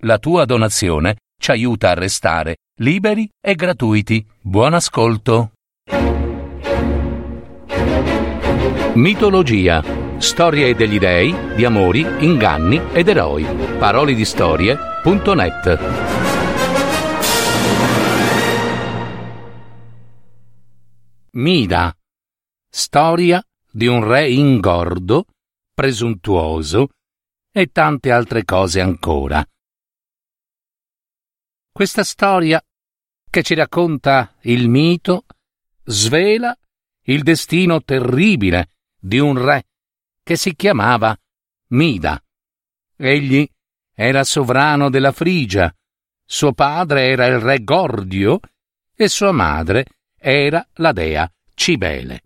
La 0.00 0.18
tua 0.18 0.44
donazione 0.44 1.16
ci 1.40 1.52
aiuta 1.52 1.90
a 1.90 1.94
restare 1.94 2.56
liberi 2.80 3.26
e 3.40 3.54
gratuiti. 3.54 4.24
Buon 4.42 4.74
ascolto. 4.74 5.52
Mitologia. 8.92 9.82
Storie 10.18 10.74
degli 10.74 10.98
dei, 10.98 11.34
di 11.54 11.64
amori, 11.64 12.00
inganni 12.18 12.78
ed 12.92 13.08
eroi. 13.08 13.46
Parole 13.78 14.12
di 14.12 14.24
storie.net. 14.26 15.78
Mida. 21.30 21.94
Storia 22.68 23.42
di 23.70 23.86
un 23.86 24.06
re 24.06 24.30
ingordo, 24.30 25.24
presuntuoso 25.72 26.88
e 27.50 27.68
tante 27.72 28.12
altre 28.12 28.44
cose 28.44 28.82
ancora. 28.82 29.42
Questa 31.76 32.04
storia, 32.04 32.58
che 33.28 33.42
ci 33.42 33.52
racconta 33.52 34.34
il 34.44 34.66
mito, 34.66 35.26
svela 35.84 36.56
il 37.02 37.22
destino 37.22 37.82
terribile 37.82 38.70
di 38.98 39.18
un 39.18 39.36
re 39.36 39.66
che 40.22 40.36
si 40.36 40.56
chiamava 40.56 41.14
Mida. 41.72 42.18
Egli 42.96 43.46
era 43.92 44.24
sovrano 44.24 44.88
della 44.88 45.12
Frigia, 45.12 45.70
suo 46.24 46.54
padre 46.54 47.08
era 47.08 47.26
il 47.26 47.40
re 47.40 47.62
Gordio 47.62 48.40
e 48.94 49.08
sua 49.08 49.32
madre 49.32 49.84
era 50.16 50.66
la 50.76 50.92
dea 50.92 51.30
Cibele. 51.52 52.22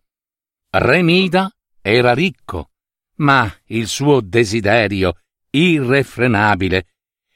Re 0.71 1.03
Mida 1.03 1.53
era 1.81 2.15
ricco, 2.15 2.71
ma 3.17 3.53
il 3.65 3.89
suo 3.89 4.21
desiderio 4.21 5.19
irrefrenabile 5.51 6.87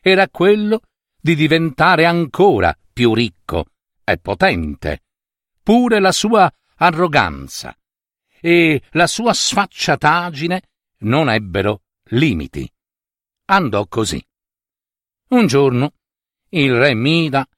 era 0.01 0.29
quello 0.29 0.81
di 1.25 1.35
diventare 1.35 2.05
ancora 2.05 2.77
più 2.93 3.15
ricco 3.15 3.69
e 4.05 4.19
potente. 4.19 5.05
Pure 5.63 5.99
la 5.99 6.13
sua 6.13 6.53
arroganza 6.77 7.75
e 8.43 8.83
la 8.91 9.07
sua 9.07 9.33
sfacciataggine 9.33 10.63
non 10.99 11.31
ebbero 11.31 11.85
limiti. 12.09 12.71
Andò 13.47 13.87
così. 13.87 14.23
Un 15.29 15.47
giorno 15.47 15.95
il 16.51 16.75
re 16.75 16.93
Mida, 16.93 17.49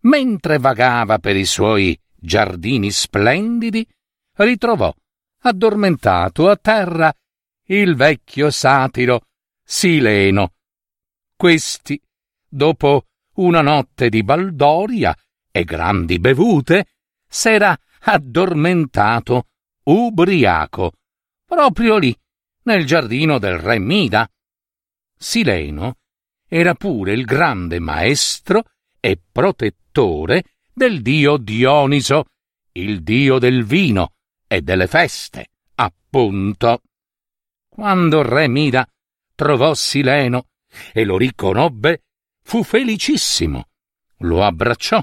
mentre 0.00 0.58
vagava 0.58 1.18
per 1.18 1.34
i 1.34 1.46
suoi 1.46 1.98
giardini 2.14 2.90
splendidi, 2.90 3.88
ritrovò 4.34 4.94
addormentato 5.38 6.50
a 6.50 6.56
terra 6.56 7.10
il 7.68 7.96
vecchio 7.96 8.50
satiro 8.50 9.22
Sileno. 9.62 10.52
Questi, 11.34 11.98
dopo 12.46 13.06
una 13.34 13.60
notte 13.60 14.08
di 14.08 14.22
baldoria 14.22 15.16
e 15.50 15.64
grandi 15.64 16.18
bevute, 16.18 16.86
s'era 17.26 17.78
addormentato 18.00 19.48
ubriaco, 19.84 20.92
proprio 21.44 21.98
lì, 21.98 22.16
nel 22.64 22.86
giardino 22.86 23.38
del 23.38 23.58
re 23.58 23.78
Mida. 23.78 24.28
Sileno 25.16 25.98
era 26.48 26.74
pure 26.74 27.12
il 27.12 27.24
grande 27.24 27.78
maestro 27.78 28.64
e 29.00 29.20
protettore 29.30 30.44
del 30.72 31.02
dio 31.02 31.36
Dioniso, 31.36 32.26
il 32.72 33.02
dio 33.02 33.38
del 33.38 33.64
vino 33.64 34.14
e 34.46 34.62
delle 34.62 34.86
feste, 34.86 35.50
appunto. 35.74 36.82
Quando 37.68 38.22
re 38.22 38.48
Mida 38.48 38.88
trovò 39.34 39.74
Sileno 39.74 40.48
e 40.92 41.04
lo 41.04 41.16
riconobbe, 41.16 42.02
fu 42.44 42.62
felicissimo. 42.62 43.68
Lo 44.18 44.44
abbracciò 44.44 45.02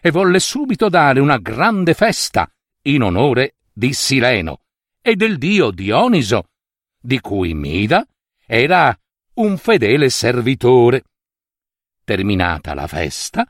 e 0.00 0.10
volle 0.10 0.40
subito 0.40 0.88
dare 0.88 1.20
una 1.20 1.38
grande 1.38 1.94
festa 1.94 2.50
in 2.82 3.02
onore 3.02 3.56
di 3.72 3.92
Sileno 3.92 4.62
e 5.00 5.14
del 5.14 5.38
dio 5.38 5.70
Dioniso, 5.70 6.48
di 7.00 7.20
cui 7.20 7.54
Mida 7.54 8.06
era 8.46 8.98
un 9.34 9.56
fedele 9.58 10.10
servitore. 10.10 11.04
Terminata 12.04 12.74
la 12.74 12.86
festa, 12.86 13.46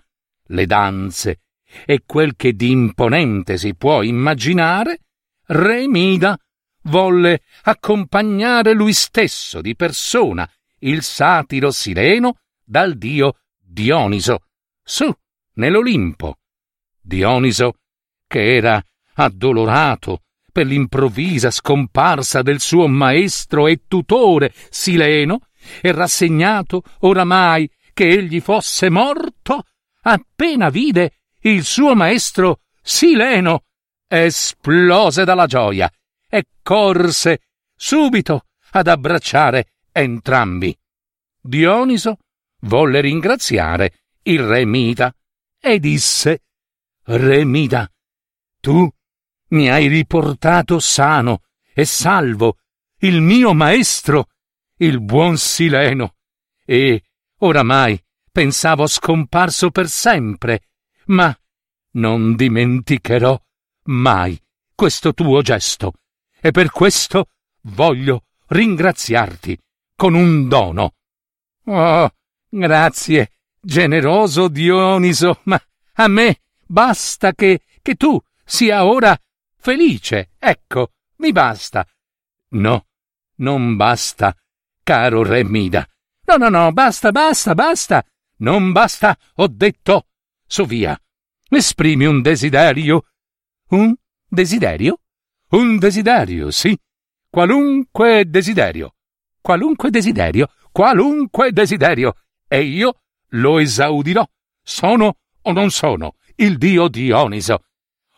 le 0.49 0.67
danze 0.67 1.41
e 1.85 2.03
quel 2.05 2.35
che 2.37 2.55
di 2.55 2.71
imponente 2.71 3.57
si 3.57 3.75
può 3.75 4.03
immaginare, 4.03 5.01
Re 5.47 5.87
Mida 5.87 6.39
volle 6.83 7.43
accompagnare 7.63 8.73
lui 8.73 8.93
stesso 8.93 9.61
di 9.61 9.75
persona 9.75 10.51
il 10.81 11.03
satiro 11.03 11.71
Sileno 11.71 12.39
dal 12.69 12.99
dio 12.99 13.39
Dioniso, 13.59 14.41
su, 14.83 15.11
nell'Olimpo. 15.55 16.37
Dioniso, 17.01 17.79
che 18.27 18.57
era 18.57 18.83
addolorato 19.15 20.25
per 20.53 20.67
l'improvvisa 20.67 21.51
scomparsa 21.51 22.43
del 22.43 22.61
suo 22.61 22.87
maestro 22.87 23.67
e 23.67 23.85
tutore 23.89 24.53
Sileno, 24.69 25.47
e 25.81 25.93
rassegnato 25.93 26.83
oramai 27.01 27.71
che 27.95 28.09
egli 28.09 28.41
fosse 28.41 28.91
morto, 28.91 29.65
appena 30.03 30.69
vide 30.69 31.21
il 31.41 31.65
suo 31.65 31.95
maestro 31.95 32.61
Sileno, 32.83 33.65
esplose 34.07 35.25
dalla 35.25 35.47
gioia 35.47 35.91
e 36.29 36.45
corse 36.63 37.41
subito 37.75 38.45
ad 38.73 38.89
abbracciare 38.89 39.73
entrambi. 39.91 40.77
Dioniso 41.41 42.19
volle 42.61 43.01
ringraziare 43.01 44.01
il 44.23 44.41
re 44.43 44.65
Mida 44.65 45.15
e 45.61 45.79
disse 45.79 46.43
Re 47.05 47.45
Mida, 47.45 47.91
tu 48.61 48.89
mi 49.49 49.71
hai 49.71 49.87
riportato 49.87 50.79
sano 50.79 51.45
e 51.73 51.85
salvo 51.85 52.59
il 52.99 53.21
mio 53.21 53.55
maestro, 53.55 54.29
il 54.77 55.01
buon 55.01 55.39
Sileno, 55.39 56.17
e 56.65 57.03
oramai 57.39 58.03
pensavo 58.31 58.87
scomparso 58.87 59.71
per 59.71 59.89
sempre, 59.89 60.69
ma 61.07 61.37
non 61.93 62.35
dimenticherò 62.35 63.41
mai 63.85 64.41
questo 64.75 65.15
tuo 65.15 65.41
gesto 65.43 65.95
e 66.41 66.51
per 66.51 66.71
questo 66.71 67.31
voglio 67.63 68.27
ringraziarti 68.49 69.59
con 69.97 70.15
un 70.15 70.49
dono. 70.49 70.95
Oh, 71.65 72.11
grazie, 72.49 73.33
generoso 73.61 74.49
Dioniso, 74.49 75.41
ma 75.45 75.61
a 75.95 76.09
me 76.09 76.41
basta 76.67 77.33
che, 77.33 77.63
che 77.83 77.95
tu 77.95 78.21
sia 78.45 78.85
ora 78.85 79.19
felice. 79.57 80.31
Ecco, 80.39 80.93
mi 81.17 81.33
basta. 81.33 81.87
No, 82.51 82.87
non 83.37 83.77
basta, 83.77 84.35
caro 84.83 85.23
re 85.23 85.45
Mida. 85.45 85.87
No, 86.27 86.37
no, 86.37 86.49
no, 86.49 86.73
basta, 86.73 87.11
basta, 87.11 87.55
basta. 87.55 88.05
Non 88.39 88.73
basta, 88.73 89.17
ho 89.37 89.49
detto. 89.49 90.07
Su 90.47 90.65
via. 90.65 90.99
Esprimi 91.49 92.05
un 92.05 92.23
desiderio. 92.23 93.05
Un 93.69 93.95
desiderio? 94.27 95.01
Un 95.51 95.79
desiderio, 95.79 96.51
sì. 96.51 96.79
Qualunque 97.29 98.25
desiderio. 98.29 98.95
Qualunque 99.41 99.91
desiderio. 99.91 100.49
Qualunque 100.71 101.53
desiderio. 101.53 102.15
E 102.49 102.63
io 102.63 103.01
lo 103.31 103.59
esaudirò. 103.59 104.27
Sono 104.63 105.19
o 105.43 105.53
non 105.53 105.71
sono 105.71 106.17
il 106.37 106.59
dio 106.59 106.89
Dioniso. 106.89 107.65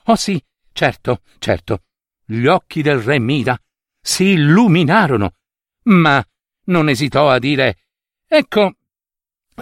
Oh 0.04 0.16
sì, 0.16 0.42
certo, 0.72 1.22
certo. 1.38 1.82
Gli 2.24 2.46
occhi 2.46 2.82
del 2.82 3.00
re 3.00 3.18
Mida 3.18 3.60
si 4.00 4.30
illuminarono, 4.30 5.34
ma 5.84 6.24
non 6.66 6.88
esitò 6.88 7.28
a 7.28 7.38
dire 7.38 7.76
Ecco, 8.32 8.74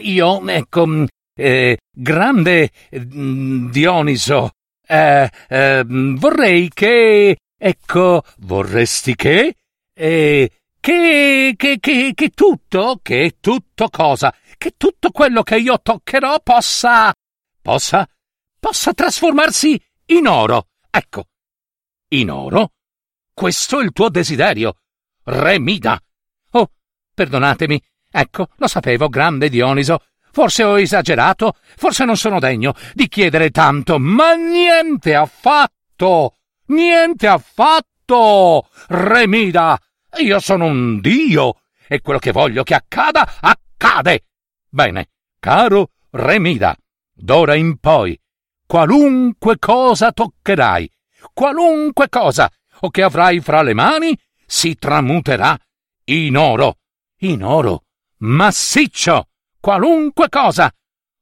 io, 0.00 0.46
ecco, 0.46 1.06
eh, 1.34 1.78
grande 1.90 2.70
mm, 2.94 3.70
Dioniso, 3.70 4.50
eh, 4.86 5.30
eh, 5.48 5.84
vorrei 5.86 6.68
che, 6.68 7.38
ecco, 7.56 8.22
vorresti 8.40 9.14
che, 9.14 9.54
eh, 9.94 10.50
che, 10.80 11.54
che, 11.56 11.78
che, 11.80 12.12
che 12.14 12.28
tutto, 12.30 13.00
che 13.02 13.36
tutto 13.40 13.88
cosa, 13.88 14.34
che 14.56 14.74
tutto 14.76 15.10
quello 15.10 15.42
che 15.42 15.56
io 15.56 15.80
toccherò 15.80 16.40
possa, 16.40 17.12
possa, 17.60 18.08
possa 18.58 18.92
trasformarsi 18.92 19.80
in 20.06 20.26
oro. 20.26 20.68
Ecco, 20.90 21.24
in 22.08 22.30
oro? 22.30 22.72
Questo 23.32 23.80
è 23.80 23.84
il 23.84 23.92
tuo 23.92 24.08
desiderio, 24.08 24.76
Re 25.24 25.58
Mida. 25.58 26.00
Oh, 26.52 26.70
perdonatemi, 27.14 27.80
ecco, 28.10 28.48
lo 28.56 28.66
sapevo, 28.66 29.08
grande 29.08 29.48
Dioniso, 29.48 30.02
Forse 30.30 30.62
ho 30.62 30.78
esagerato, 30.78 31.56
forse 31.76 32.04
non 32.04 32.16
sono 32.16 32.38
degno 32.38 32.74
di 32.92 33.08
chiedere 33.08 33.50
tanto, 33.50 33.98
ma 33.98 34.34
niente 34.34 35.14
affatto! 35.14 36.36
Niente 36.66 37.26
affatto! 37.26 38.68
Remida! 38.88 39.80
Io 40.16 40.40
sono 40.40 40.66
un 40.66 41.00
dio 41.00 41.60
e 41.86 42.00
quello 42.00 42.18
che 42.18 42.32
voglio 42.32 42.62
che 42.62 42.74
accada, 42.74 43.34
accade! 43.40 44.24
Bene, 44.68 45.10
Caro 45.38 45.92
Remida, 46.10 46.76
d'ora 47.12 47.54
in 47.54 47.78
poi, 47.78 48.18
qualunque 48.66 49.58
cosa 49.58 50.12
toccherai, 50.12 50.90
qualunque 51.32 52.08
cosa 52.08 52.50
o 52.80 52.90
che 52.90 53.02
avrai 53.02 53.40
fra 53.40 53.62
le 53.62 53.74
mani, 53.74 54.18
si 54.46 54.76
tramuterà 54.76 55.58
in 56.04 56.36
oro, 56.36 56.78
in 57.18 57.42
oro 57.42 57.84
massiccio, 58.18 59.28
qualunque 59.60 60.28
cosa. 60.28 60.72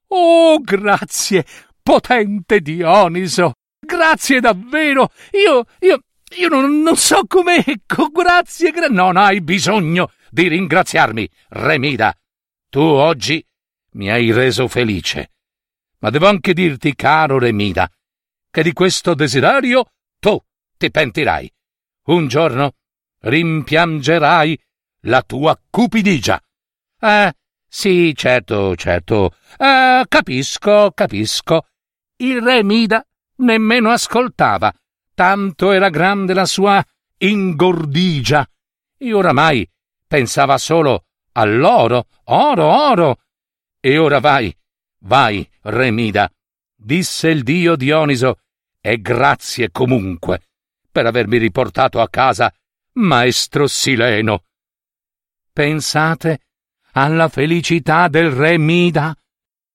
Oh, 0.09 0.61
grazie, 0.61 1.45
potente 1.83 2.61
Dioniso, 2.61 3.55
grazie 3.79 4.41
davvero. 4.41 5.11
Io, 5.33 5.65
io, 5.81 6.03
io 6.35 6.49
non, 6.49 6.83
non 6.83 6.97
so 6.97 7.25
come. 7.27 7.65
Ecco, 7.65 8.09
grazie, 8.09 8.71
gra- 8.71 8.89
non 8.89 9.17
hai 9.17 9.41
bisogno 9.41 10.11
di 10.31 10.49
ringraziarmi, 10.49 11.29
Remida. 11.49 12.15
Tu 12.69 12.81
oggi 12.81 13.45
mi 13.93 14.11
hai 14.11 14.33
reso 14.33 14.69
felice. 14.69 15.33
Ma 15.99 16.11
devo 16.11 16.27
anche 16.27 16.53
dirti, 16.53 16.95
caro 16.95 17.39
Remida, 17.39 17.91
che 18.51 18.63
di 18.63 18.73
questo 18.73 19.15
desiderio 19.15 19.87
tu 20.19 20.39
ti 20.77 20.91
pentirai. 20.91 21.51
Un 22.07 22.29
giorno 22.29 22.75
rimpiangerai 23.21 24.61
la 25.03 25.23
tua 25.23 25.59
cupidigia. 25.71 26.41
Eh, 27.01 27.33
sì, 27.67 28.13
certo, 28.15 28.77
certo. 28.77 29.37
Eh, 29.59 30.05
capisco, 30.07 30.93
capisco. 30.93 31.67
Il 32.19 32.41
re 32.41 32.63
Mida 32.63 33.05
nemmeno 33.37 33.91
ascoltava, 33.91 34.73
tanto 35.17 35.73
era 35.73 35.89
grande 35.89 36.35
la 36.35 36.45
sua 36.45 36.85
ingordigia. 37.17 38.47
E 38.99 39.13
oramai 39.15 39.69
pensava 40.07 40.59
solo 40.59 41.07
all'oro, 41.33 42.07
oro, 42.25 42.65
oro. 42.65 43.21
E 43.81 43.97
ora 43.97 44.21
vai, 44.21 44.55
vai, 45.01 45.49
re 45.63 45.91
Mida, 45.91 46.31
disse 46.75 47.29
il 47.29 47.43
dio 47.43 47.77
Dioniso, 47.77 48.41
e 48.81 49.01
grazie 49.01 49.71
comunque 49.71 50.43
per 50.93 51.07
avermi 51.07 51.39
riportato 51.39 52.01
a 52.01 52.09
casa 52.09 52.53
maestro 52.93 53.67
Sileno. 53.67 54.45
Pensate 55.51 56.41
alla 56.93 57.29
felicità 57.29 58.09
del 58.09 58.31
re 58.31 58.59
Mida. 58.59 59.17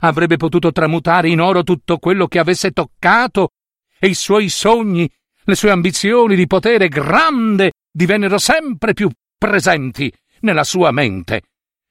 Avrebbe 0.03 0.38
potuto 0.38 0.71
tramutare 0.71 1.29
in 1.29 1.41
oro 1.41 1.63
tutto 1.63 1.97
quello 1.97 2.27
che 2.27 2.39
avesse 2.39 2.71
toccato 2.71 3.53
e 3.99 4.07
i 4.07 4.15
suoi 4.15 4.49
sogni, 4.49 5.11
le 5.51 5.57
sue 5.57 5.69
ambizioni 5.71 6.38
di 6.38 6.48
potere 6.48 6.88
grande 6.88 7.74
divennero 7.92 8.38
sempre 8.38 8.94
più 8.94 9.09
presenti 9.38 10.09
nella 10.42 10.63
sua 10.63 10.92
mente. 10.92 11.42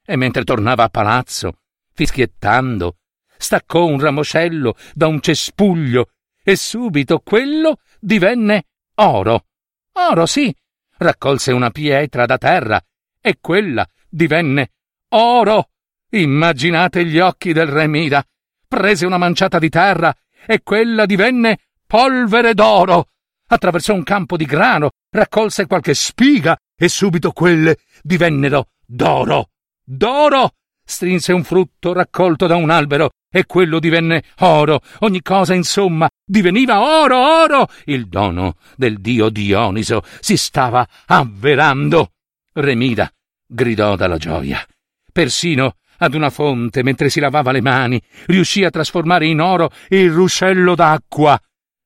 E 0.03 0.15
mentre 0.15 0.43
tornava 0.43 0.85
a 0.85 0.89
palazzo, 0.89 1.59
fischiettando, 1.93 2.97
staccò 3.37 3.85
un 3.85 3.99
ramoscello 3.99 4.75
da 4.95 5.05
un 5.05 5.21
cespuglio 5.21 6.09
e 6.43 6.55
subito 6.55 7.19
quello 7.19 7.81
divenne 7.99 8.65
oro. 8.95 9.45
Oro, 9.93 10.25
sì. 10.25 10.53
Raccolse 10.97 11.51
una 11.51 11.69
pietra 11.69 12.25
da 12.25 12.39
terra 12.39 12.83
e 13.21 13.37
quella 13.39 13.87
divenne 14.09 14.71
oro. 15.09 15.69
Immaginate 16.09 17.05
gli 17.05 17.19
occhi 17.19 17.53
del 17.53 17.67
re 17.67 17.85
Mida. 17.85 18.25
Prese 18.67 19.05
una 19.05 19.19
manciata 19.19 19.59
di 19.59 19.69
terra 19.69 20.15
e 20.47 20.63
quella 20.63 21.05
divenne 21.05 21.59
polvere 21.85 22.55
d'oro. 22.55 23.05
Attraversò 23.51 23.93
un 23.93 24.03
campo 24.03 24.37
di 24.37 24.45
grano, 24.45 24.91
raccolse 25.09 25.67
qualche 25.67 25.93
spiga 25.93 26.57
e 26.73 26.87
subito 26.87 27.31
quelle 27.31 27.79
divennero 28.01 28.67
d'oro. 28.85 29.49
D'oro! 29.83 30.51
Strinse 30.85 31.33
un 31.33 31.43
frutto 31.43 31.91
raccolto 31.91 32.47
da 32.47 32.55
un 32.55 32.69
albero 32.69 33.09
e 33.29 33.45
quello 33.45 33.79
divenne 33.79 34.23
oro. 34.39 34.79
Ogni 34.99 35.21
cosa, 35.21 35.53
insomma, 35.53 36.09
diveniva 36.25 36.81
oro, 36.81 37.17
oro. 37.17 37.67
Il 37.85 38.07
dono 38.07 38.55
del 38.77 38.99
dio 39.01 39.27
Dioniso 39.29 40.01
si 40.21 40.37
stava 40.37 40.87
avverando. 41.07 42.11
Remida 42.53 43.11
gridò 43.45 43.97
dalla 43.97 44.17
gioia. 44.17 44.65
Persino 45.11 45.75
ad 45.97 46.13
una 46.13 46.29
fonte, 46.29 46.83
mentre 46.83 47.09
si 47.09 47.19
lavava 47.19 47.51
le 47.51 47.61
mani, 47.61 48.01
riuscì 48.27 48.63
a 48.63 48.69
trasformare 48.69 49.27
in 49.27 49.41
oro 49.41 49.71
il 49.89 50.09
ruscello 50.09 50.73
d'acqua. 50.73 51.37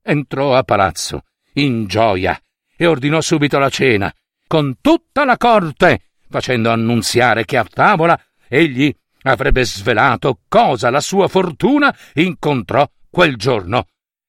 Entrò 0.04 0.56
a 0.56 0.64
palazzo, 0.64 1.24
in 1.56 1.86
gioia, 1.88 2.40
e 2.76 2.86
ordinò 2.86 3.22
subito 3.22 3.60
la 3.60 3.70
cena, 3.70 4.14
con 4.48 4.78
tutta 4.82 5.26
la 5.26 5.38
corte, 5.38 6.12
facendo 6.30 6.72
annunziare 6.72 7.46
che 7.46 7.58
a 7.58 7.66
tavola 7.66 8.20
egli 8.48 8.94
avrebbe 9.24 9.66
svelato 9.66 10.42
cosa 10.48 10.90
la 10.90 11.00
sua 11.00 11.28
fortuna 11.28 11.96
incontrò 12.14 12.88
quel 13.10 13.36
giorno. 13.38 13.88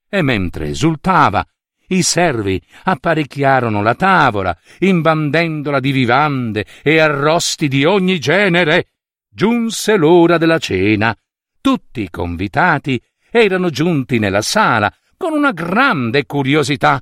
E 0.09 0.23
mentre 0.23 0.69
esultava, 0.69 1.47
i 1.89 2.03
servi 2.03 2.61
apparecchiarono 2.85 3.83
la 3.83 3.95
tavola, 3.95 4.57
imbandendola 4.79 5.79
di 5.79 5.93
vivande 5.93 6.65
e 6.83 6.99
arrosti 6.99 7.69
di 7.69 7.85
ogni 7.85 8.19
genere. 8.19 8.89
Giunse 9.29 9.97
l'ora 9.97 10.39
della 10.39 10.59
cena. 10.59 11.17
Tutti 11.61 12.01
i 12.01 12.11
convitati 12.11 13.01
erano 13.31 13.71
giunti 13.71 14.19
nella 14.19 14.43
sala 14.43 14.93
con 15.17 15.33
una 15.33 15.53
grande 15.53 16.27
curiosità. 16.27 17.01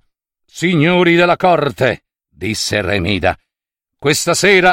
Signori 0.56 1.16
della 1.16 1.36
corte, 1.36 2.04
disse 2.28 2.80
Remida, 2.80 3.36
questa 3.98 4.34
sera 4.34 4.72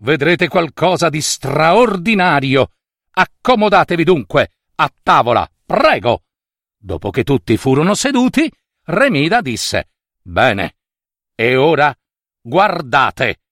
vedrete 0.00 0.48
qualcosa 0.48 1.08
di 1.08 1.20
straordinario. 1.20 2.72
Accomodatevi 3.12 4.02
dunque 4.02 4.50
a 4.74 4.92
tavola, 5.00 5.48
prego. 5.64 6.24
Dopo 6.76 7.10
che 7.10 7.22
tutti 7.22 7.56
furono 7.56 7.94
seduti, 7.94 8.52
Remida 8.86 9.40
disse 9.40 9.90
Bene, 10.20 10.78
e 11.36 11.54
ora 11.54 11.96
guardate. 12.40 13.42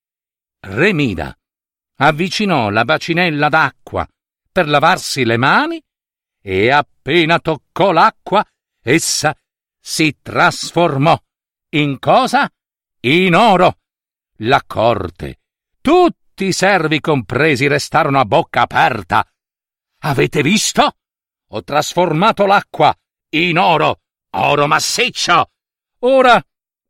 Remida 0.58 1.32
avvicinò 1.98 2.70
la 2.70 2.84
bacinella 2.84 3.48
d'acqua 3.48 4.04
per 4.50 4.66
lavarsi 4.66 5.24
le 5.24 5.36
mani 5.36 5.80
e 6.42 6.72
appena 6.72 7.38
toccò 7.38 7.92
l'acqua, 7.92 8.44
essa 8.82 9.32
si 9.78 10.18
trasformò 10.20 11.16
in 11.70 11.98
cosa? 11.98 12.48
In 13.00 13.34
oro. 13.34 13.78
La 14.42 14.62
corte, 14.66 15.40
tutti 15.80 16.46
i 16.46 16.52
servi 16.52 17.00
compresi 17.00 17.66
restarono 17.66 18.20
a 18.20 18.24
bocca 18.24 18.62
aperta. 18.62 19.26
Avete 20.02 20.42
visto? 20.42 20.92
Ho 21.48 21.64
trasformato 21.64 22.46
l'acqua 22.46 22.94
in 23.30 23.58
oro, 23.58 24.00
oro 24.36 24.66
massiccio. 24.66 25.50
Ora 26.00 26.40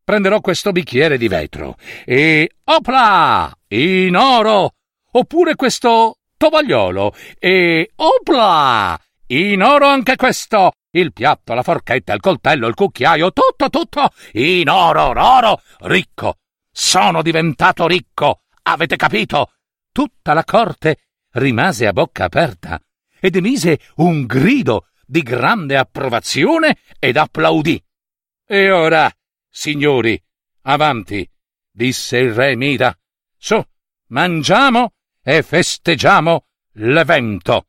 prenderò 0.05 0.41
questo 0.41 0.73
bicchiere 0.73 1.17
di 1.17 1.29
vetro 1.29 1.77
e 2.05 2.51
opla! 2.65 3.53
In 3.69 4.17
oro! 4.17 4.75
Oppure 5.13 5.55
questo 5.55 6.19
tovagliolo 6.37 7.15
e 7.39 7.91
opla! 7.97 9.01
In 9.29 9.63
oro 9.63 9.87
anche 9.87 10.17
questo! 10.17 10.73
Il 10.91 11.13
piatto, 11.13 11.53
la 11.53 11.63
forchetta, 11.63 12.15
il 12.15 12.21
coltello, 12.21 12.67
il 12.67 12.75
cucchiaio, 12.75 13.33
tutto, 13.33 13.69
tutto! 13.69 14.11
In 14.33 14.69
oro, 14.69 15.09
oro! 15.09 15.61
Ricco! 15.81 16.39
Sono 16.71 17.23
diventato 17.23 17.87
ricco! 17.87 18.43
Avete 18.63 18.97
capito? 18.97 19.53
Tutta 19.93 20.33
la 20.33 20.45
corte 20.45 21.09
rimase 21.33 21.87
a 21.87 21.93
bocca 21.93 22.25
aperta 22.25 22.81
ed 23.21 23.37
emise 23.37 23.81
un 23.97 24.27
grido 24.27 24.89
di 25.05 25.23
grande 25.23 25.77
approvazione 25.77 26.79
ed 26.99 27.17
applaudì. 27.17 27.83
E 28.47 28.71
ora, 28.71 29.11
signori, 29.49 30.23
avanti, 30.63 31.29
disse 31.71 32.19
il 32.19 32.33
re 32.33 32.57
Mida. 32.57 32.97
Su, 33.37 33.63
mangiamo 34.09 34.95
e 35.23 35.43
festeggiamo 35.43 36.47
l'evento. 36.73 37.67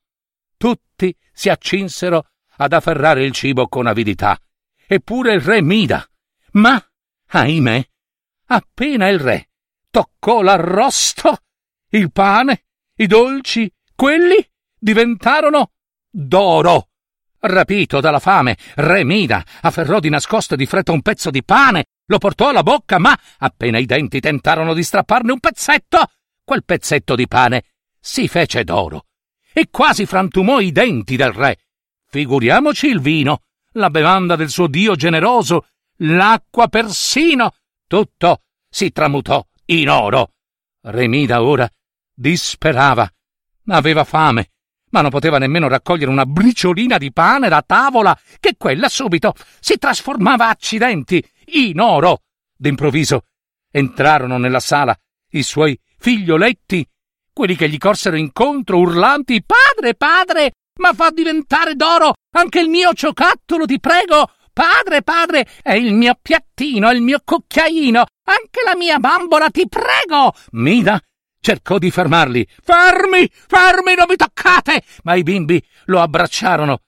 Tutti 0.58 1.16
si 1.32 1.50
accinsero 1.50 2.29
ad 2.62 2.74
afferrare 2.74 3.24
il 3.24 3.32
cibo 3.32 3.68
con 3.68 3.88
avidità, 3.88 4.38
eppure 4.86 5.34
il 5.34 5.42
re 5.42 5.62
Mida. 5.62 6.06
Ma, 6.52 6.84
ahimè, 7.28 7.90
appena 8.48 9.08
il 9.08 9.20
re 9.20 9.50
toccò 9.90 10.42
l'arrosto, 10.42 11.38
il 11.90 12.12
pane, 12.12 12.66
i 12.96 13.08
dolci, 13.08 13.72
quelli 13.96 14.46
diventarono 14.78 15.72
d'oro. 16.10 16.90
Rapito 17.42 18.02
dalla 18.02 18.20
fame, 18.20 18.58
Re 18.76 19.06
Mida 19.06 19.44
afferrò 19.62 20.00
di 20.00 20.10
nascosto 20.10 20.58
di 20.58 20.66
fretta 20.66 20.92
un 20.92 21.02
pezzo 21.02 21.30
di 21.30 21.44
pane, 21.44 21.86
lo 22.08 22.18
portò 22.18 22.50
alla 22.50 22.64
bocca, 22.64 22.98
ma 22.98 23.18
appena 23.38 23.78
i 23.78 23.86
denti 23.86 24.20
tentarono 24.20 24.74
di 24.74 24.84
strapparne 24.84 25.32
un 25.32 25.40
pezzetto, 25.40 26.12
quel 26.44 26.66
pezzetto 26.66 27.16
di 27.16 27.28
pane 27.28 27.64
si 28.00 28.28
fece 28.28 28.64
d'oro 28.64 29.06
e 29.54 29.70
quasi 29.70 30.06
frantumò 30.06 30.60
i 30.60 30.72
denti 30.72 31.16
del 31.16 31.32
re. 31.32 31.58
Figuriamoci 32.12 32.88
il 32.88 33.02
vino, 33.02 33.44
la 33.74 33.92
bevanda 33.92 34.36
del 34.36 34.50
suo 34.50 34.66
dio 34.66 34.96
generoso, 34.96 35.68
l'acqua 35.98 36.68
persino, 36.68 37.54
tutto 37.86 38.42
si 38.68 38.92
tramutò 38.92 39.46
in 39.66 39.90
oro. 39.90 40.34
Remida 40.82 41.44
ora 41.44 41.70
disperava. 42.12 43.08
Aveva 43.68 44.04
fame, 44.06 44.50
ma 44.90 45.02
non 45.02 45.12
poteva 45.12 45.38
nemmeno 45.38 45.68
raccogliere 45.68 46.10
una 46.10 46.26
briciolina 46.26 46.98
di 46.98 47.14
pane 47.14 47.48
da 47.48 47.62
tavola, 47.62 48.20
che 48.40 48.56
quella 48.58 48.90
subito 48.90 49.36
si 49.60 49.78
trasformava 49.78 50.48
accidenti 50.50 51.24
in 51.54 51.80
oro. 51.80 52.24
D'improvviso 52.56 53.26
entrarono 53.70 54.40
nella 54.40 54.60
sala 54.60 54.98
i 55.34 55.44
suoi 55.44 55.80
figlioletti, 56.00 56.84
quelli 57.32 57.56
che 57.56 57.70
gli 57.70 57.78
corsero 57.78 58.16
incontro 58.16 58.80
urlanti 58.80 59.44
Padre, 59.44 59.94
padre, 59.94 60.54
ma 60.80 60.94
fa 60.94 61.12
diventare 61.12 61.76
d'oro 61.76 62.14
anche 62.32 62.60
il 62.60 62.70
mio 62.70 62.92
giocattolo, 62.94 63.66
ti 63.66 63.80
prego. 63.80 64.32
Padre, 64.52 65.04
padre, 65.04 65.48
è 65.62 65.74
il 65.74 65.94
mio 65.94 66.18
piattino, 66.22 66.92
il 66.92 67.02
mio 67.02 67.22
cucchiaino, 67.24 68.06
anche 68.24 68.62
la 68.66 68.76
mia 68.76 68.98
bambola, 69.00 69.50
ti 69.50 69.68
prego. 69.70 70.34
Mida 70.52 71.00
cercò 71.40 71.78
di 71.78 71.92
fermarli. 71.92 72.46
Fermi, 72.62 73.30
fermi, 73.32 73.96
non 73.96 74.06
mi 74.10 74.16
toccate! 74.16 74.84
Ma 75.04 75.16
i 75.16 75.24
bimbi 75.24 75.64
lo 75.86 76.02
abbracciarono 76.02 76.80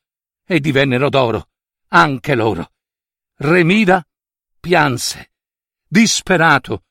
e 0.46 0.60
divennero 0.60 1.10
d'oro, 1.10 1.48
anche 1.90 2.36
loro. 2.36 2.72
Remida 3.38 4.06
pianse, 4.60 5.32
disperato, 5.88 6.84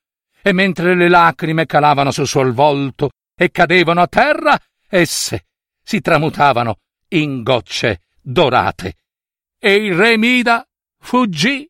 e 0.43 0.53
mentre 0.53 0.95
le 0.95 1.09
lacrime 1.09 1.67
calavano 1.67 2.11
sul 2.11 2.27
suo 2.27 2.51
volto 2.53 3.11
e 3.37 3.51
cadevano 3.51 4.01
a 4.01 4.07
terra, 4.07 4.59
esse 4.89 5.45
si 5.83 6.01
tramutavano 6.01 6.79
in 7.11 7.43
gocce 7.43 8.03
dorate. 8.21 8.95
E 9.59 9.75
il 9.75 9.95
re 9.95 10.17
Mida 10.17 10.67
fuggì, 10.99 11.69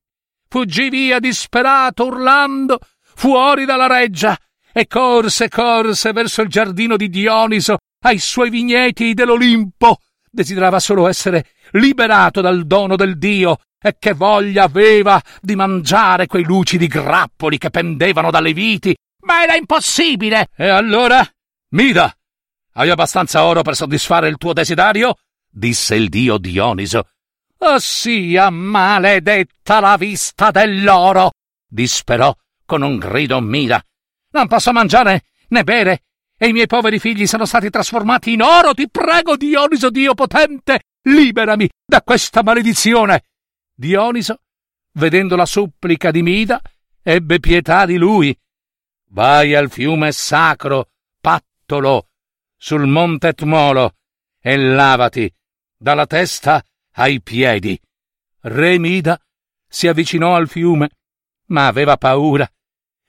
fuggì 0.49 0.89
via 0.89 1.19
disperato, 1.19 2.07
urlando, 2.07 2.79
fuori 3.15 3.65
dalla 3.65 3.87
reggia, 3.87 4.37
e 4.73 4.87
corse, 4.87 5.49
corse 5.49 6.13
verso 6.13 6.43
il 6.43 6.49
giardino 6.49 6.97
di 6.97 7.09
Dioniso, 7.09 7.79
ai 8.05 8.19
suoi 8.19 8.51
vigneti 8.51 9.15
dell'Olimpo. 9.15 9.99
Desiderava 10.31 10.79
solo 10.79 11.09
essere 11.09 11.47
liberato 11.73 12.41
dal 12.41 12.67
dono 12.67 12.97
del 12.97 13.19
Dio, 13.19 13.59
e 13.83 13.97
che 13.99 14.13
voglia 14.13 14.65
aveva 14.65 15.21
di 15.41 15.57
mangiare 15.57 16.27
quei 16.27 16.45
lucidi 16.45 16.87
grappoli 16.87 17.59
che 17.59 17.71
pendevano 17.71 18.31
dalle 18.31 18.53
viti, 18.53 18.95
ma 19.23 19.43
era 19.43 19.57
impossibile. 19.57 20.49
E 20.55 20.69
allora, 20.69 21.27
Mida, 21.71 22.15
hai 22.75 22.91
abbastanza 22.91 23.45
oro 23.45 23.63
per 23.63 23.75
soddisfare 23.75 24.29
il 24.29 24.37
tuo 24.37 24.53
desiderio? 24.53 25.17
Disse 25.51 25.95
il 25.95 26.09
dio 26.09 26.39
Dioniso. 26.39 27.09
Oh 27.59 27.79
sia 27.79 28.49
maledetta 28.51 29.81
la 29.81 29.97
vista 29.97 30.51
dell'oro! 30.51 31.33
disperò 31.67 32.35
con 32.65 32.83
un 32.83 32.99
grido 32.99 33.41
Mida. 33.41 33.85
Non 34.31 34.47
posso 34.47 34.73
mangiare 34.73 35.25
né 35.49 35.65
bere, 35.65 36.05
e 36.39 36.49
i 36.49 36.53
miei 36.53 36.67
poveri 36.67 36.99
figli 36.99 37.27
sono 37.27 37.45
stati 37.45 37.69
trasformati 37.69 38.33
in 38.33 38.43
oro. 38.43 38.73
Ti 38.73 38.89
prego, 38.89 39.37
Dioniso 39.37 39.91
Dio 39.91 40.15
potente, 40.15 40.85
liberami 41.03 41.69
da 41.85 42.03
questa 42.03 42.43
maledizione. 42.43 43.25
Dioniso, 43.75 44.41
vedendo 44.93 45.37
la 45.37 45.47
supplica 45.47 46.11
di 46.11 46.23
Mida, 46.23 46.63
ebbe 47.03 47.41
pietà 47.41 47.85
di 47.85 47.97
lui. 47.97 48.35
Vai 49.11 49.55
al 49.55 49.71
fiume 49.71 50.13
sacro, 50.13 50.91
pattolo, 51.21 52.09
sul 52.57 52.87
monte 52.87 53.29
Etmolo, 53.29 53.97
e 54.41 54.57
lavati 54.57 55.31
dalla 55.81 56.07
testa 56.07 56.63
ai 56.97 57.23
piedi. 57.23 57.81
Re 58.43 58.79
Mida 58.79 59.19
si 59.67 59.89
avvicinò 59.89 60.37
al 60.37 60.47
fiume, 60.47 60.91
ma 61.47 61.67
aveva 61.67 61.97
paura. 61.97 62.49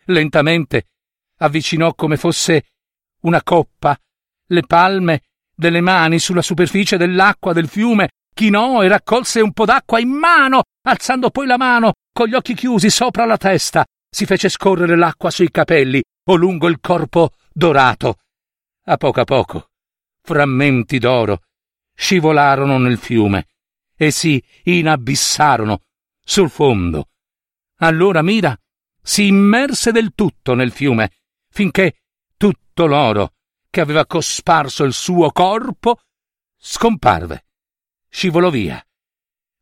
Lentamente 0.05 0.87
avvicinò 1.37 1.93
come 1.93 2.15
fosse 2.15 2.67
una 3.21 3.43
coppa 3.43 3.99
le 4.47 4.65
palme 4.65 5.23
delle 5.53 5.81
mani 5.81 6.17
sulla 6.17 6.41
superficie 6.41 6.97
dell'acqua 6.97 7.51
del 7.51 7.67
fiume, 7.67 8.09
chinò 8.33 8.81
e 8.81 8.87
raccolse 8.87 9.41
un 9.41 9.51
po' 9.51 9.65
d'acqua 9.65 9.99
in 9.99 10.09
mano, 10.09 10.63
alzando 10.83 11.29
poi 11.29 11.47
la 11.47 11.57
mano 11.57 11.93
con 12.13 12.27
gli 12.27 12.33
occhi 12.33 12.53
chiusi 12.53 12.89
sopra 12.89 13.25
la 13.25 13.37
testa, 13.37 13.85
si 14.09 14.25
fece 14.25 14.49
scorrere 14.49 14.95
l'acqua 14.95 15.29
sui 15.29 15.51
capelli 15.51 16.01
o 16.29 16.35
lungo 16.35 16.67
il 16.67 16.79
corpo 16.79 17.33
dorato. 17.51 18.19
A 18.85 18.97
poco 18.97 19.21
a 19.21 19.25
poco, 19.25 19.69
frammenti 20.21 20.97
d'oro 20.97 21.41
scivolarono 22.01 22.79
nel 22.79 22.97
fiume 22.97 23.45
e 23.95 24.09
si 24.09 24.43
inabissarono 24.63 25.83
sul 26.19 26.49
fondo. 26.49 27.09
Allora 27.77 28.23
Mira 28.23 28.57
si 28.99 29.27
immerse 29.27 29.91
del 29.91 30.13
tutto 30.15 30.55
nel 30.55 30.71
fiume 30.71 31.11
finché 31.51 32.01
tutto 32.37 32.87
l'oro 32.87 33.33
che 33.69 33.81
aveva 33.81 34.07
cosparso 34.07 34.83
il 34.83 34.93
suo 34.93 35.31
corpo 35.31 35.99
scomparve, 36.57 37.45
scivolò 38.09 38.49
via. 38.49 38.83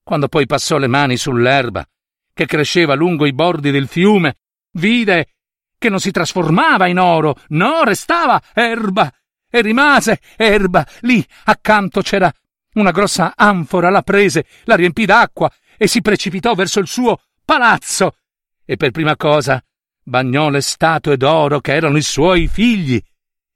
Quando 0.01 0.29
poi 0.29 0.45
passò 0.45 0.77
le 0.77 0.87
mani 0.87 1.17
sull'erba 1.17 1.85
che 2.33 2.45
cresceva 2.45 2.93
lungo 2.93 3.25
i 3.25 3.33
bordi 3.33 3.69
del 3.69 3.89
fiume, 3.89 4.37
vide 4.75 5.33
che 5.77 5.89
non 5.89 5.99
si 5.99 6.11
trasformava 6.11 6.87
in 6.87 6.99
oro, 6.99 7.35
no, 7.49 7.83
restava 7.83 8.41
erba, 8.53 9.13
e 9.49 9.61
rimase 9.61 10.19
erba. 10.35 10.85
Lì 11.01 11.25
accanto 11.45 12.01
c'era 12.01 12.31
una 12.73 12.91
grossa 12.91 13.33
anfora, 13.35 13.89
la 13.89 14.03
prese, 14.03 14.45
la 14.65 14.75
riempì 14.75 15.05
d'acqua 15.05 15.51
e 15.77 15.87
si 15.87 16.01
precipitò 16.01 16.53
verso 16.53 16.79
il 16.79 16.87
suo 16.87 17.21
palazzo. 17.43 18.17
E 18.63 18.77
per 18.77 18.91
prima 18.91 19.15
cosa 19.15 19.63
bagnò 20.03 20.49
le 20.49 20.61
statue 20.61 21.17
d'oro 21.17 21.59
che 21.59 21.73
erano 21.73 21.97
i 21.97 22.01
suoi 22.01 22.47
figli, 22.47 23.01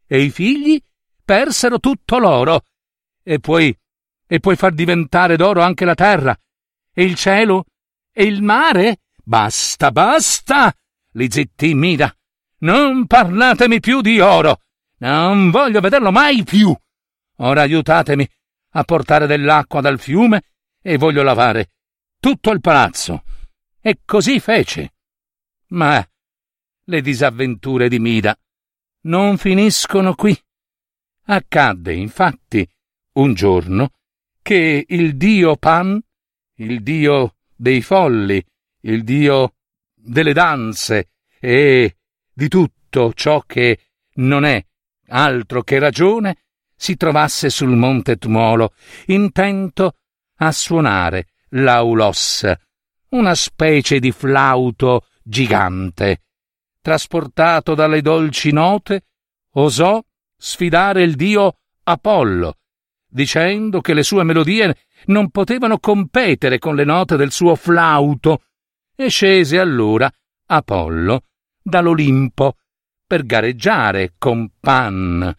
e 0.08 0.22
i 0.22 0.30
figli 0.30 0.82
persero 1.24 1.80
tutto 1.80 2.18
l'oro. 2.18 2.66
E 3.24 3.40
poi, 3.40 3.76
e 4.28 4.40
puoi 4.40 4.56
far 4.56 4.74
diventare 4.74 5.36
d'oro 5.36 5.62
anche 5.62 5.86
la 5.86 5.96
terra, 5.96 6.38
e 6.94 7.04
il 7.04 7.16
cielo, 7.16 7.66
e 8.12 8.24
il 8.24 8.42
mare. 8.42 9.00
Basta, 9.24 9.92
basta! 9.92 10.74
Li 11.14 11.30
zittì 11.30 11.74
Mida. 11.74 12.16
Non 12.60 13.08
parlatemi 13.08 13.80
più 13.80 14.02
di 14.02 14.20
oro. 14.20 14.62
Non 14.98 15.52
voglio 15.52 15.80
vederlo 15.80 16.12
mai 16.12 16.44
più. 16.44 16.76
Ora 17.38 17.62
aiutatemi 17.62 18.28
a 18.76 18.84
portare 18.84 19.28
dell'acqua 19.28 19.82
dal 19.82 20.00
fiume 20.00 20.42
e 20.82 20.98
voglio 20.98 21.24
lavare 21.24 21.72
tutto 22.20 22.52
il 22.52 22.62
palazzo. 22.62 23.24
E 23.82 24.00
così 24.06 24.40
fece. 24.40 24.94
Ma 25.68 26.06
le 26.86 27.02
disavventure 27.02 27.90
di 27.90 28.00
Mida 28.00 28.38
non 29.02 29.38
finiscono 29.38 30.16
qui. 30.16 30.38
Accadde, 31.26 31.94
infatti, 31.94 32.68
un 33.14 33.34
giorno 33.34 33.92
che 34.42 34.86
il 34.88 35.16
dio 35.16 35.56
Pan, 35.56 36.02
il 36.56 36.84
dio 36.84 37.36
dei 37.56 37.82
folli, 37.82 38.44
il 38.82 39.04
dio 39.04 39.56
delle 39.94 40.34
danze 40.34 41.10
e 41.40 41.98
di 42.32 42.48
tutto 42.48 43.14
ciò 43.14 43.42
che 43.42 43.80
non 44.16 44.44
è 44.44 44.64
altro 45.14 45.62
che 45.64 45.80
ragione, 45.80 46.38
si 46.76 46.96
trovasse 46.98 47.50
sul 47.50 47.76
monte 47.76 48.18
Tmolo, 48.18 48.74
intento 49.08 49.98
a 50.38 50.52
suonare 50.52 51.28
l'aulos, 51.50 52.52
una 53.10 53.36
specie 53.36 54.00
di 54.00 54.12
flauto 54.12 55.06
gigante. 55.24 56.24
Trasportato 56.82 57.76
dalle 57.76 58.02
dolci 58.02 58.52
note, 58.52 59.06
osò 59.54 60.04
sfidare 60.36 61.04
il 61.04 61.16
dio 61.16 61.60
Apollo, 61.84 62.58
dicendo 63.08 63.80
che 63.82 63.94
le 63.94 64.04
sue 64.04 64.24
melodie 64.24 64.76
non 65.06 65.30
potevano 65.30 65.80
competere 65.80 66.58
con 66.58 66.76
le 66.76 66.84
note 66.84 67.16
del 67.16 67.32
suo 67.32 67.56
flauto, 67.56 68.44
e 68.96 69.10
scese 69.10 69.60
allora 69.60 70.12
Apollo 70.48 71.24
dall'Olimpo 71.62 72.58
per 73.14 73.28
gareggiare 73.28 74.16
con 74.18 74.50
Pan, 74.60 75.32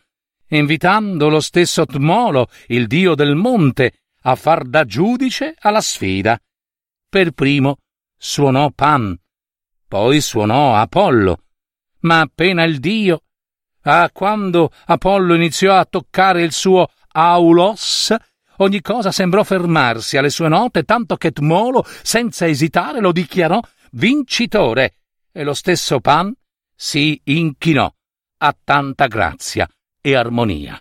invitando 0.50 1.28
lo 1.28 1.40
stesso 1.40 1.84
Tmolo, 1.84 2.46
il 2.68 2.86
dio 2.86 3.16
del 3.16 3.34
monte, 3.34 3.94
a 4.22 4.36
far 4.36 4.62
da 4.62 4.84
giudice 4.84 5.56
alla 5.58 5.80
sfida. 5.80 6.40
Per 7.08 7.32
primo 7.32 7.78
suonò 8.16 8.70
Pan, 8.70 9.18
poi 9.88 10.20
suonò 10.20 10.76
Apollo, 10.76 11.42
ma 12.02 12.20
appena 12.20 12.62
il 12.62 12.78
dio, 12.78 13.22
ah, 13.82 14.08
quando 14.12 14.70
Apollo 14.84 15.34
iniziò 15.34 15.76
a 15.76 15.84
toccare 15.84 16.42
il 16.42 16.52
suo 16.52 16.86
aulos, 17.08 18.14
ogni 18.58 18.80
cosa 18.82 19.10
sembrò 19.10 19.42
fermarsi 19.42 20.16
alle 20.16 20.30
sue 20.30 20.46
note, 20.46 20.84
tanto 20.84 21.16
che 21.16 21.32
Tmolo, 21.32 21.84
senza 22.04 22.46
esitare, 22.46 23.00
lo 23.00 23.10
dichiarò 23.10 23.60
vincitore, 23.90 24.98
e 25.32 25.42
lo 25.42 25.54
stesso 25.54 25.98
Pan 25.98 26.32
si 26.84 27.18
inchinò 27.24 27.90
a 28.36 28.56
tanta 28.62 29.06
grazia 29.06 29.66
e 30.02 30.14
armonia. 30.14 30.78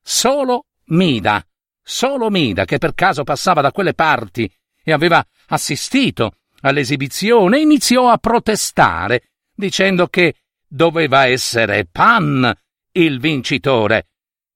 Solo 0.00 0.66
Mida, 0.90 1.44
solo 1.82 2.30
Mida, 2.30 2.64
che 2.64 2.78
per 2.78 2.94
caso 2.94 3.24
passava 3.24 3.60
da 3.60 3.72
quelle 3.72 3.94
parti 3.94 4.48
e 4.80 4.92
aveva 4.92 5.26
assistito 5.48 6.36
all'esibizione, 6.60 7.58
iniziò 7.58 8.10
a 8.10 8.18
protestare, 8.18 9.30
dicendo 9.52 10.06
che 10.06 10.36
doveva 10.68 11.26
essere 11.26 11.84
Pan 11.84 12.56
il 12.92 13.18
vincitore. 13.18 14.06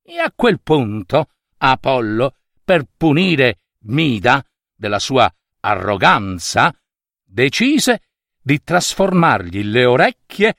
E 0.01 0.19
a 0.19 0.33
quel 0.33 0.61
punto 0.61 1.31
Apollo, 1.59 2.37
per 2.65 2.85
punire 2.97 3.59
Mida 3.87 4.47
della 4.73 5.01
sua 5.01 5.29
arroganza, 5.59 6.73
decise 7.21 8.03
di 8.41 8.63
trasformargli 8.63 9.65
le 9.65 9.85
orecchie 9.87 10.55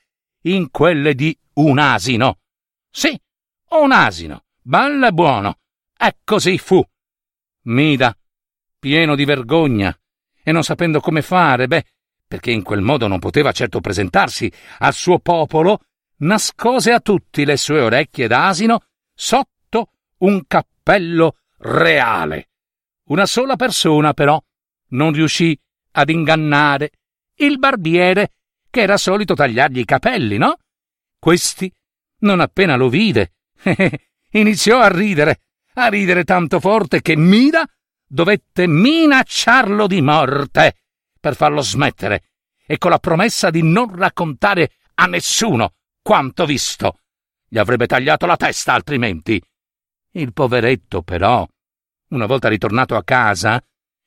in 0.45 0.69
quelle 0.71 1.15
di 1.15 1.37
un 1.53 1.79
asino. 1.79 2.39
Sì, 2.89 3.19
un 3.69 3.91
asino, 3.91 4.45
bello 4.61 5.07
e 5.07 5.11
buono. 5.11 5.59
E 5.97 6.17
così 6.23 6.57
fu. 6.57 6.83
Mida, 7.63 8.17
pieno 8.79 9.15
di 9.15 9.25
vergogna 9.25 9.97
e 10.43 10.51
non 10.51 10.63
sapendo 10.63 10.99
come 10.99 11.21
fare, 11.21 11.67
beh, 11.67 11.85
perché 12.27 12.51
in 12.51 12.63
quel 12.63 12.81
modo 12.81 13.07
non 13.07 13.19
poteva 13.19 13.51
certo 13.51 13.81
presentarsi 13.81 14.51
al 14.79 14.93
suo 14.93 15.19
popolo, 15.19 15.81
nascose 16.17 16.91
a 16.91 16.99
tutti 16.99 17.45
le 17.45 17.57
sue 17.57 17.81
orecchie 17.81 18.27
d'asino 18.27 18.83
sotto 19.13 19.91
un 20.19 20.45
cappello 20.45 21.37
reale. 21.57 22.49
Una 23.05 23.25
sola 23.25 23.55
persona, 23.55 24.13
però, 24.13 24.41
non 24.89 25.13
riuscì 25.13 25.57
ad 25.91 26.09
ingannare 26.09 26.91
il 27.37 27.57
barbiere 27.57 28.33
che 28.75 28.81
era 28.81 28.97
solito 28.97 29.35
tagliargli 29.35 29.79
i 29.79 29.85
capelli, 29.85 30.37
no? 30.37 30.57
Questi, 31.17 31.73
non 32.19 32.41
appena 32.41 32.75
lo 32.75 32.89
vide, 32.89 33.35
iniziò 34.31 34.81
a 34.81 34.89
ridere, 34.89 35.39
a 35.75 35.87
ridere 35.87 36.25
tanto 36.25 36.59
forte 36.59 37.01
che 37.01 37.15
Mida 37.15 37.65
dovette 38.05 38.67
minacciarlo 38.67 39.87
di 39.87 40.01
morte 40.01 40.75
per 41.17 41.37
farlo 41.37 41.61
smettere 41.61 42.31
e 42.65 42.77
con 42.77 42.91
la 42.91 42.99
promessa 42.99 43.49
di 43.49 43.63
non 43.63 43.95
raccontare 43.95 44.73
a 44.95 45.05
nessuno 45.05 45.75
quanto 46.01 46.45
visto. 46.45 46.99
Gli 47.47 47.57
avrebbe 47.57 47.87
tagliato 47.87 48.25
la 48.25 48.35
testa 48.35 48.73
altrimenti. 48.73 49.41
Il 50.11 50.33
poveretto, 50.33 51.01
però, 51.01 51.47
una 52.09 52.25
volta 52.25 52.49
ritornato 52.49 52.97
a 52.97 53.05
casa, 53.05 53.63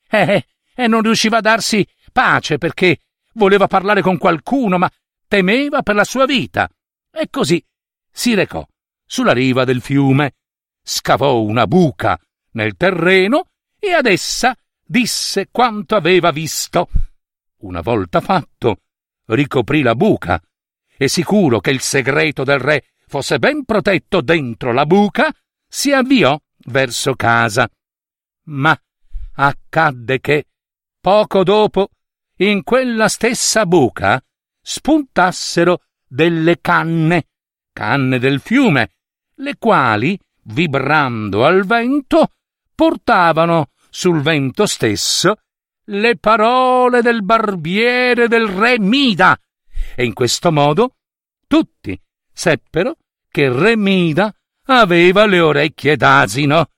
eh, 0.07 0.45
eh, 0.75 0.87
non 0.87 1.01
riusciva 1.01 1.37
a 1.37 1.41
darsi 1.41 1.83
pace 2.11 2.59
perché 2.59 2.99
voleva 3.39 3.65
parlare 3.65 4.01
con 4.03 4.19
qualcuno, 4.19 4.77
ma 4.77 4.91
temeva 5.27 5.81
per 5.81 5.95
la 5.95 6.03
sua 6.03 6.25
vita. 6.25 6.69
E 7.11 7.29
così 7.31 7.63
si 8.11 8.35
recò 8.35 8.63
sulla 9.03 9.33
riva 9.33 9.63
del 9.63 9.81
fiume, 9.81 10.35
scavò 10.83 11.41
una 11.41 11.65
buca 11.65 12.19
nel 12.51 12.75
terreno 12.75 13.49
e 13.79 13.93
ad 13.93 14.05
essa 14.05 14.55
disse 14.85 15.47
quanto 15.49 15.95
aveva 15.95 16.29
visto. 16.29 16.89
Una 17.61 17.81
volta 17.81 18.21
fatto, 18.21 18.81
ricoprì 19.25 19.81
la 19.81 19.95
buca 19.95 20.39
e 20.95 21.07
sicuro 21.07 21.59
che 21.59 21.71
il 21.71 21.81
segreto 21.81 22.43
del 22.43 22.59
re 22.59 22.85
fosse 23.07 23.39
ben 23.39 23.65
protetto 23.65 24.21
dentro 24.21 24.71
la 24.71 24.85
buca, 24.85 25.33
si 25.67 25.91
avviò 25.91 26.39
verso 26.65 27.15
casa. 27.15 27.69
Ma 28.45 28.79
accadde 29.35 30.19
che, 30.19 30.47
poco 30.99 31.43
dopo, 31.43 31.89
in 32.47 32.63
quella 32.63 33.07
stessa 33.07 33.65
buca 33.65 34.23
spuntassero 34.61 35.83
delle 36.07 36.59
canne, 36.61 37.27
canne 37.73 38.19
del 38.19 38.39
fiume, 38.39 38.91
le 39.35 39.55
quali, 39.57 40.19
vibrando 40.43 41.45
al 41.45 41.65
vento, 41.65 42.33
portavano 42.73 43.71
sul 43.89 44.21
vento 44.21 44.65
stesso 44.65 45.35
le 45.85 46.17
parole 46.17 47.01
del 47.01 47.23
barbiere 47.23 48.27
del 48.27 48.47
re 48.47 48.79
Mida, 48.79 49.37
e 49.95 50.05
in 50.05 50.13
questo 50.13 50.51
modo 50.51 50.95
tutti 51.47 51.99
seppero 52.31 52.97
che 53.29 53.51
Re 53.51 53.75
Mida 53.75 54.33
aveva 54.65 55.25
le 55.25 55.39
orecchie 55.39 55.97
d'asino. 55.97 56.69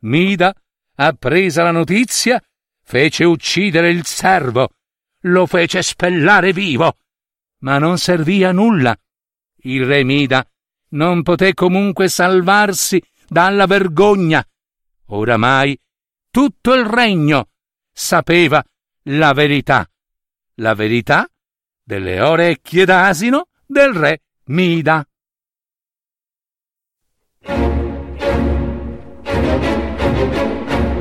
Mida, 0.00 0.54
appresa 0.94 1.62
la 1.62 1.70
notizia, 1.70 2.42
fece 2.82 3.24
uccidere 3.24 3.90
il 3.90 4.04
servo, 4.04 4.70
lo 5.26 5.46
fece 5.46 5.82
spellare 5.82 6.52
vivo, 6.52 6.98
ma 7.60 7.78
non 7.78 7.98
servì 7.98 8.44
a 8.44 8.52
nulla. 8.52 8.96
Il 9.62 9.84
re 9.84 10.04
Mida 10.04 10.46
non 10.90 11.22
poté 11.22 11.54
comunque 11.54 12.08
salvarsi 12.08 13.02
dalla 13.28 13.66
vergogna. 13.66 14.46
Oramai 15.06 15.78
tutto 16.30 16.74
il 16.74 16.84
regno 16.84 17.48
sapeva 17.92 18.64
la 19.04 19.32
verità, 19.32 19.88
la 20.54 20.74
verità 20.74 21.28
delle 21.82 22.20
orecchie 22.20 22.84
d'asino 22.84 23.48
del 23.66 23.92
re 23.92 24.22
Mida. 24.44 25.06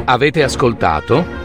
Avete 0.07 0.43
ascoltato 0.43 1.44